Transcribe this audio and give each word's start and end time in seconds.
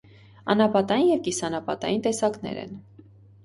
Անապատային 0.53 1.05
և 1.11 1.21
կիսաանապատային 1.29 2.05
տեսակներ 2.09 2.61
են։ 2.67 2.77